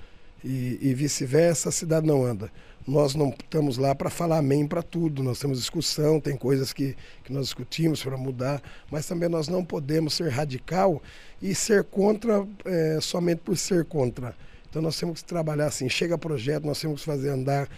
e, 0.44 0.78
e 0.82 0.94
vice-versa, 0.94 1.70
a 1.70 1.72
cidade 1.72 2.06
não 2.06 2.24
anda. 2.24 2.52
Nós 2.88 3.14
não 3.14 3.30
estamos 3.30 3.78
lá 3.78 3.94
para 3.94 4.10
falar 4.10 4.40
amém 4.40 4.66
para 4.66 4.82
tudo, 4.82 5.22
nós 5.22 5.40
temos 5.40 5.60
discussão, 5.60 6.20
tem 6.20 6.36
coisas 6.36 6.74
que, 6.74 6.96
que 7.24 7.32
nós 7.32 7.46
discutimos 7.46 8.04
para 8.04 8.18
mudar, 8.18 8.62
mas 8.90 9.06
também 9.06 9.30
nós 9.30 9.48
não 9.48 9.64
podemos 9.64 10.14
ser 10.16 10.30
radical 10.30 11.02
e 11.42 11.54
ser 11.54 11.84
contra 11.84 12.46
é, 12.66 13.00
somente 13.00 13.40
por 13.40 13.56
ser 13.56 13.86
contra. 13.86 14.36
Então 14.70 14.82
nós 14.82 15.00
temos 15.00 15.22
que 15.22 15.28
trabalhar 15.28 15.68
assim, 15.68 15.88
chega 15.90 16.18
projeto, 16.18 16.66
nós 16.66 16.80
temos 16.80 17.02
que 17.02 17.06
fazer 17.06 17.30
andar 17.30 17.70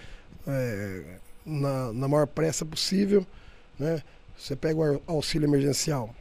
é, 0.47 1.01
na, 1.45 1.91
na 1.91 2.07
maior 2.07 2.27
pressa 2.27 2.65
possível. 2.65 3.25
Né? 3.77 4.01
Você 4.37 4.55
pega 4.55 4.79
o 4.79 5.01
auxílio 5.05 5.47
emergencial, 5.47 6.13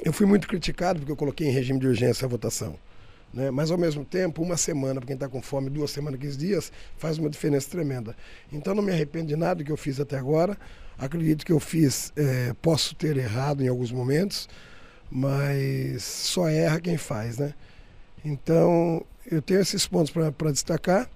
eu 0.00 0.12
fui 0.12 0.26
muito 0.26 0.46
criticado 0.46 0.98
porque 0.98 1.12
eu 1.12 1.16
coloquei 1.16 1.46
em 1.46 1.50
regime 1.50 1.80
de 1.80 1.86
urgência 1.86 2.26
a 2.26 2.28
votação. 2.28 2.78
Né? 3.32 3.50
Mas, 3.50 3.70
ao 3.70 3.78
mesmo 3.78 4.04
tempo, 4.04 4.42
uma 4.42 4.56
semana, 4.56 5.00
para 5.00 5.06
quem 5.06 5.14
está 5.14 5.28
com 5.28 5.42
fome, 5.42 5.70
duas 5.70 5.90
semanas, 5.90 6.18
15 6.20 6.36
dias, 6.36 6.72
faz 6.96 7.18
uma 7.18 7.28
diferença 7.28 7.68
tremenda. 7.70 8.16
Então, 8.52 8.74
não 8.74 8.82
me 8.82 8.92
arrependo 8.92 9.26
de 9.26 9.36
nada 9.36 9.62
que 9.62 9.70
eu 9.70 9.76
fiz 9.76 10.00
até 10.00 10.16
agora. 10.16 10.56
Acredito 10.98 11.44
que 11.44 11.52
eu 11.52 11.60
fiz, 11.60 12.12
é, 12.16 12.54
posso 12.62 12.94
ter 12.94 13.16
errado 13.16 13.62
em 13.62 13.68
alguns 13.68 13.92
momentos, 13.92 14.48
mas 15.10 16.02
só 16.02 16.48
erra 16.48 16.80
quem 16.80 16.96
faz, 16.96 17.38
né? 17.38 17.52
Então, 18.24 19.04
eu 19.30 19.42
tenho 19.42 19.60
esses 19.60 19.86
pontos 19.86 20.10
para 20.10 20.50
destacar 20.50 21.08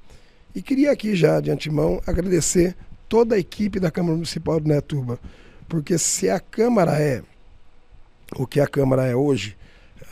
e 0.55 0.61
queria 0.61 0.93
aqui 0.93 1.14
já, 1.14 1.40
de 1.40 1.50
antemão, 1.50 2.02
agradecer 2.07 2.76
toda 3.09 3.35
a 3.35 3.38
equipe 3.38 3.81
da 3.81 3.90
Câmara 3.90 4.14
Municipal 4.14 4.61
de 4.61 4.69
Netuba, 4.69 5.19
porque 5.69 5.97
se 5.97 6.29
a 6.29 6.38
Câmara 6.38 7.00
é 7.00 7.23
o 8.37 8.47
que 8.47 8.61
a 8.61 8.67
Câmara 8.67 9.07
é 9.07 9.14
hoje, 9.14 9.57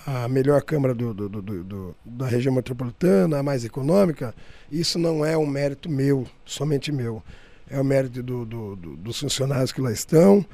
a 0.07 0.29
melhor 0.29 0.63
Câmara 0.63 0.95
do, 0.95 1.13
do, 1.13 1.29
do, 1.29 1.97
da 2.05 2.27
região 2.27 2.55
metropolitana, 2.55 3.39
a 3.39 3.43
mais 3.43 3.65
econômica, 3.65 4.35
isso 4.71 4.99
não 4.99 5.25
é 5.25 5.37
um 5.37 5.47
mérito 5.47 5.89
meu, 5.89 6.27
somente 6.45 6.91
meu. 6.91 7.23
É 7.71 7.79
o 7.81 7.85
mérito 7.85 8.23
dos 8.23 9.21
funcionários 9.21 9.73
que 9.73 9.81
lá 9.81 9.93
estão. 9.93 10.45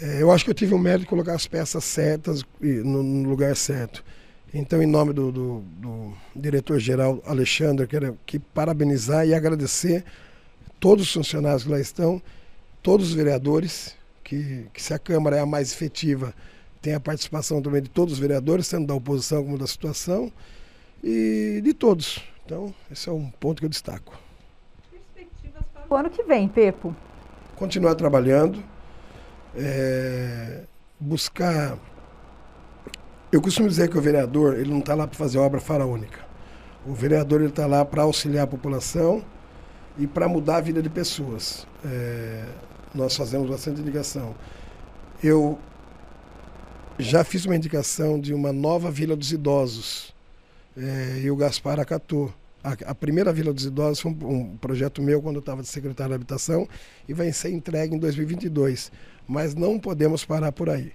É, 0.00 0.22
eu 0.22 0.30
acho 0.32 0.44
que 0.44 0.50
eu 0.50 0.54
tive 0.54 0.74
o 0.74 0.78
mérito 0.78 1.04
de 1.04 1.06
colocar 1.06 1.34
as 1.34 1.46
peças 1.46 1.84
certas 1.84 2.42
no, 2.60 3.02
no 3.02 3.28
lugar 3.28 3.54
certo. 3.54 4.02
Então, 4.52 4.82
em 4.82 4.86
nome 4.86 5.12
do, 5.12 5.32
do, 5.32 5.64
do 5.76 6.14
diretor-geral 6.34 7.22
Alexandre, 7.26 7.86
quero 7.86 8.18
que 8.24 8.38
parabenizar 8.38 9.26
e 9.26 9.34
agradecer 9.34 10.04
todos 10.78 11.06
os 11.06 11.12
funcionários 11.12 11.64
que 11.64 11.70
lá 11.70 11.80
estão, 11.80 12.22
todos 12.82 13.08
os 13.08 13.14
vereadores, 13.14 13.96
que, 14.22 14.66
que 14.72 14.82
se 14.82 14.94
a 14.94 14.98
Câmara 14.98 15.36
é 15.36 15.40
a 15.40 15.46
mais 15.46 15.72
efetiva, 15.72 16.34
tem 16.84 16.92
a 16.92 17.00
participação 17.00 17.62
também 17.62 17.80
de 17.80 17.88
todos 17.88 18.12
os 18.12 18.20
vereadores, 18.20 18.68
tanto 18.68 18.86
da 18.86 18.94
oposição 18.94 19.42
como 19.42 19.56
da 19.56 19.66
situação, 19.66 20.30
e 21.02 21.62
de 21.64 21.72
todos. 21.72 22.22
Então, 22.44 22.74
esse 22.90 23.08
é 23.08 23.12
um 23.12 23.30
ponto 23.30 23.60
que 23.60 23.64
eu 23.64 23.70
destaco. 23.70 24.12
Perspectivas 24.92 25.62
para 25.72 25.82
o 25.88 25.96
ano 25.96 26.10
que 26.10 26.22
vem, 26.24 26.46
Pepo? 26.46 26.94
Continuar 27.56 27.94
trabalhando, 27.94 28.62
é, 29.56 30.64
buscar. 31.00 31.78
Eu 33.32 33.40
costumo 33.40 33.66
dizer 33.66 33.88
que 33.88 33.96
o 33.96 34.02
vereador 34.02 34.54
ele 34.54 34.70
não 34.70 34.80
está 34.80 34.94
lá 34.94 35.06
para 35.06 35.16
fazer 35.16 35.38
obra 35.38 35.62
faraônica. 35.62 36.20
O 36.86 36.92
vereador 36.92 37.40
está 37.44 37.66
lá 37.66 37.82
para 37.82 38.02
auxiliar 38.02 38.44
a 38.44 38.46
população 38.46 39.24
e 39.96 40.06
para 40.06 40.28
mudar 40.28 40.58
a 40.58 40.60
vida 40.60 40.82
de 40.82 40.90
pessoas. 40.90 41.66
É, 41.82 42.44
nós 42.94 43.16
fazemos 43.16 43.48
bastante 43.48 43.80
indicação. 43.80 44.34
Eu 45.22 45.58
já 46.98 47.24
fiz 47.24 47.44
uma 47.44 47.56
indicação 47.56 48.20
de 48.20 48.32
uma 48.32 48.52
nova 48.52 48.90
Vila 48.90 49.16
dos 49.16 49.32
Idosos 49.32 50.14
é, 50.76 51.20
e 51.22 51.30
o 51.30 51.36
Gaspar 51.36 51.80
acatou. 51.80 52.32
A, 52.62 52.72
a, 52.90 52.94
primeira 52.94 53.32
Vila 53.32 53.52
dos 53.52 53.66
Idosos 53.66 54.00
foi 54.00 54.12
um, 54.12 54.30
um 54.30 54.56
projeto 54.56 55.02
meu 55.02 55.20
quando 55.20 55.36
eu 55.36 55.40
estava 55.40 55.60
de 55.60 55.68
secretário 55.68 56.10
de 56.10 56.14
Habitação 56.14 56.68
e 57.08 57.12
vai 57.12 57.32
ser 57.32 57.50
entregue 57.50 57.96
em 57.96 57.98
2022. 57.98 58.92
Mas 59.26 59.54
não 59.54 59.78
podemos 59.78 60.24
parar 60.24 60.52
por 60.52 60.70
aí, 60.70 60.92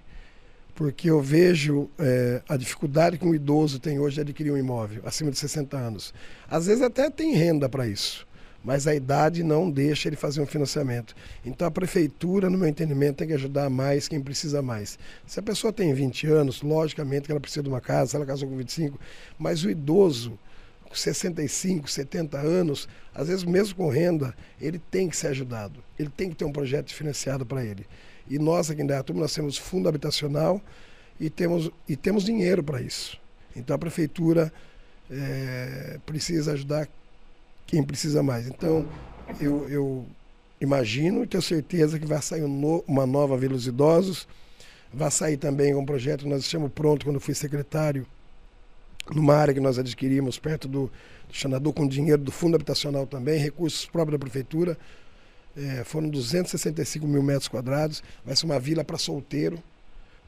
porque 0.74 1.10
eu 1.10 1.20
vejo 1.20 1.90
é, 1.98 2.42
a 2.48 2.56
dificuldade 2.56 3.18
que 3.18 3.26
um 3.26 3.34
idoso 3.34 3.78
tem 3.78 3.98
hoje 3.98 4.16
de 4.16 4.20
adquirir 4.22 4.52
um 4.52 4.56
imóvel 4.56 5.02
acima 5.04 5.30
de 5.30 5.38
60 5.38 5.76
anos. 5.76 6.14
Às 6.48 6.66
vezes 6.66 6.82
até 6.82 7.10
tem 7.10 7.34
renda 7.34 7.68
para 7.68 7.86
isso 7.86 8.26
mas 8.62 8.86
a 8.86 8.94
idade 8.94 9.42
não 9.42 9.70
deixa 9.70 10.08
ele 10.08 10.16
fazer 10.16 10.40
um 10.40 10.46
financiamento. 10.46 11.14
Então 11.44 11.66
a 11.66 11.70
prefeitura, 11.70 12.50
no 12.50 12.58
meu 12.58 12.68
entendimento, 12.68 13.16
tem 13.16 13.28
que 13.28 13.34
ajudar 13.34 13.70
mais 13.70 14.06
quem 14.06 14.20
precisa 14.20 14.60
mais. 14.60 14.98
Se 15.26 15.40
a 15.40 15.42
pessoa 15.42 15.72
tem 15.72 15.92
20 15.94 16.26
anos, 16.26 16.62
logicamente 16.62 17.26
que 17.26 17.32
ela 17.32 17.40
precisa 17.40 17.62
de 17.62 17.68
uma 17.68 17.80
casa, 17.80 18.16
ela 18.16 18.26
casou 18.26 18.48
com 18.48 18.56
25, 18.56 18.98
mas 19.38 19.64
o 19.64 19.70
idoso, 19.70 20.38
com 20.88 20.94
65, 20.94 21.90
70 21.90 22.38
anos, 22.38 22.88
às 23.14 23.28
vezes 23.28 23.44
mesmo 23.44 23.76
com 23.76 23.88
renda, 23.88 24.34
ele 24.60 24.78
tem 24.90 25.08
que 25.08 25.16
ser 25.16 25.28
ajudado. 25.28 25.82
Ele 25.98 26.10
tem 26.10 26.28
que 26.28 26.36
ter 26.36 26.44
um 26.44 26.52
projeto 26.52 26.94
financiado 26.94 27.46
para 27.46 27.64
ele. 27.64 27.86
E 28.28 28.38
nós 28.38 28.70
aqui 28.70 28.82
em 28.82 28.86
Dayatuba, 28.86 29.20
nós 29.20 29.34
temos 29.34 29.56
fundo 29.56 29.88
habitacional 29.88 30.60
e 31.18 31.30
temos, 31.30 31.70
e 31.88 31.96
temos 31.96 32.24
dinheiro 32.24 32.62
para 32.62 32.80
isso. 32.80 33.18
Então 33.56 33.74
a 33.74 33.78
prefeitura 33.78 34.52
é, 35.10 35.98
precisa 36.06 36.52
ajudar 36.52 36.88
quem 37.70 37.84
precisa 37.84 38.20
mais. 38.20 38.48
Então, 38.48 38.84
eu, 39.40 39.68
eu 39.68 40.06
imagino 40.60 41.22
e 41.22 41.26
tenho 41.26 41.42
certeza 41.42 41.98
que 42.00 42.06
vai 42.06 42.20
sair 42.20 42.42
um 42.42 42.82
uma 42.86 43.06
nova 43.06 43.36
Vila 43.36 43.54
dos 43.54 43.66
Idosos, 43.66 44.26
vai 44.92 45.10
sair 45.10 45.36
também 45.36 45.74
um 45.74 45.86
projeto 45.86 46.24
que 46.24 46.28
nós 46.28 46.42
estamos 46.42 46.72
pronto 46.72 47.06
quando 47.06 47.20
fui 47.20 47.32
secretário, 47.32 48.04
numa 49.14 49.34
área 49.34 49.54
que 49.54 49.60
nós 49.60 49.78
adquirimos 49.78 50.36
perto 50.36 50.66
do, 50.66 50.90
do 51.28 51.34
Xanadu, 51.34 51.72
com 51.72 51.86
dinheiro 51.86 52.20
do 52.20 52.32
Fundo 52.32 52.56
Habitacional 52.56 53.06
também, 53.06 53.38
recursos 53.38 53.86
próprios 53.86 54.18
da 54.18 54.24
Prefeitura, 54.24 54.76
é, 55.56 55.84
foram 55.84 56.08
265 56.08 57.06
mil 57.06 57.22
metros 57.22 57.46
quadrados, 57.46 58.02
vai 58.24 58.34
ser 58.34 58.46
uma 58.46 58.58
vila 58.58 58.84
para 58.84 58.98
solteiro, 58.98 59.62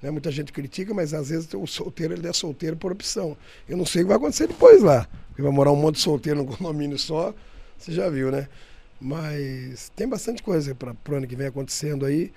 né? 0.02 0.10
Muita 0.10 0.30
gente 0.30 0.52
critica, 0.52 0.92
mas 0.92 1.14
às 1.14 1.28
vezes 1.28 1.48
o 1.54 1.66
solteiro 1.66 2.14
ele 2.14 2.26
é 2.26 2.32
solteiro 2.32 2.76
por 2.76 2.90
opção. 2.90 3.36
Eu 3.68 3.76
não 3.76 3.86
sei 3.86 4.02
o 4.02 4.04
que 4.04 4.08
vai 4.08 4.16
acontecer 4.16 4.48
depois 4.48 4.82
lá. 4.82 5.08
Porque 5.28 5.40
vai 5.40 5.52
morar 5.52 5.72
um 5.72 5.76
monte 5.76 5.96
de 5.96 6.02
solteiro 6.02 6.42
num 6.42 6.46
condomínio 6.52 6.98
só, 6.98 7.34
você 7.78 7.92
já 7.92 8.08
viu, 8.10 8.30
né? 8.30 8.48
Mas 9.00 9.90
tem 9.96 10.08
bastante 10.08 10.42
coisa 10.42 10.74
para 10.74 10.94
o 11.08 11.14
ano 11.14 11.26
que 11.26 11.36
vem 11.36 11.46
acontecendo 11.46 12.04
aí. 12.04 12.32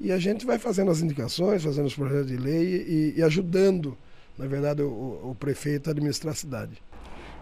E 0.00 0.12
a 0.12 0.18
gente 0.18 0.46
vai 0.46 0.58
fazendo 0.58 0.90
as 0.90 1.00
indicações, 1.00 1.62
fazendo 1.62 1.86
os 1.86 1.94
projetos 1.94 2.28
de 2.28 2.36
lei 2.36 2.84
e, 2.88 3.14
e 3.18 3.22
ajudando, 3.22 3.98
na 4.36 4.46
verdade, 4.46 4.82
o, 4.82 4.86
o, 5.30 5.36
prefeito 5.38 5.88
a 5.88 5.90
administrar 5.90 6.32
a 6.32 6.36
cidade. 6.36 6.80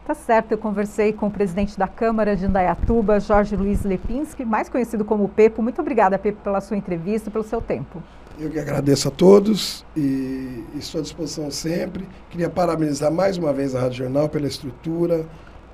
Tá 0.07 0.15
certo, 0.15 0.53
eu 0.53 0.59
conversei 0.59 1.13
com 1.13 1.27
o 1.27 1.31
presidente 1.33 1.77
da 1.77 1.89
Câmara 1.89 2.37
de 2.37 2.45
Indaiatuba, 2.45 3.19
Jorge 3.19 3.57
Luiz 3.57 3.83
Lepinski, 3.83 4.45
mais 4.45 4.69
conhecido 4.69 5.05
como 5.05 5.29
Pepo. 5.29 5.61
Muito 5.61 5.81
obrigada, 5.81 6.17
Pepo, 6.17 6.43
pela 6.45 6.61
sua 6.61 6.77
entrevista, 6.77 7.29
pelo 7.29 7.43
seu 7.43 7.61
tempo. 7.61 8.01
Eu 8.39 8.49
que 8.49 8.57
agradeço 8.61 9.09
a 9.09 9.11
todos 9.11 9.85
e 9.97 10.65
estou 10.77 11.01
à 11.01 11.03
disposição 11.03 11.51
sempre. 11.51 12.07
Queria 12.31 12.49
parabenizar 12.49 13.11
mais 13.11 13.37
uma 13.37 13.53
vez 13.53 13.75
a 13.75 13.81
Rádio 13.81 14.05
Jornal 14.05 14.29
pela 14.29 14.47
estrutura, 14.47 15.27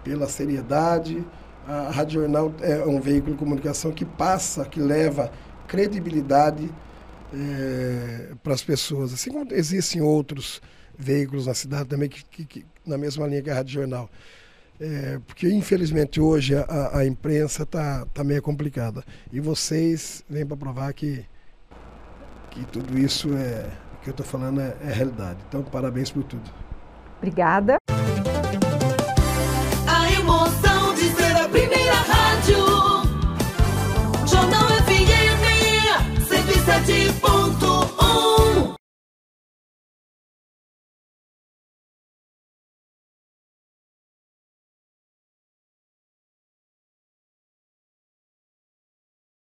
pela 0.03 0.27
seriedade. 0.27 1.23
A 1.69 1.91
Rádio 1.91 2.23
Jornal 2.23 2.55
é 2.63 2.83
um 2.87 3.03
veículo 3.03 3.33
de 3.35 3.39
comunicação 3.39 3.93
que 3.93 4.07
passa, 4.07 4.65
que 4.65 4.81
leva 4.81 5.31
credibilidade 5.69 6.71
é, 7.35 8.29
para 8.43 8.55
as 8.55 8.63
pessoas. 8.63 9.13
Assim 9.13 9.31
como 9.31 9.47
existem 9.51 10.01
outros 10.01 10.63
veículos 10.99 11.47
na 11.47 11.55
cidade 11.55 11.89
também 11.89 12.09
que, 12.09 12.25
que, 12.25 12.45
que 12.45 12.67
na 12.87 12.99
mesma 12.99 13.27
linha 13.27 13.43
que 13.43 13.51
a 13.51 13.55
Rádio 13.55 13.75
Jornal. 13.75 14.11
É, 14.81 15.21
porque 15.27 15.49
infelizmente 15.49 16.21
hoje 16.21 16.57
a, 16.57 16.99
a 16.99 17.07
imprensa 17.07 17.63
está 17.63 18.05
tá 18.07 18.25
meio 18.25 18.43
complicada. 18.43 19.05
E 19.33 19.41
vocês 19.41 20.25
vêm 20.29 20.47
para 20.47 20.57
provar 20.57 20.93
que 20.93 21.25
que 22.53 22.65
tudo 22.67 22.99
isso 22.99 23.35
é, 23.35 23.67
que 24.03 24.11
eu 24.11 24.13
estou 24.13 24.27
falando 24.27 24.61
é, 24.61 24.77
é 24.83 24.93
realidade. 24.93 25.39
Então, 25.49 25.63
parabéns 25.63 26.11
por 26.11 26.23
tudo. 26.25 26.51
Obrigada. 27.19 27.77